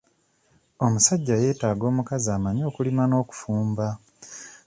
[0.85, 3.87] Omusajja yeetaaga omukazi amanyi okulima n'okufumba.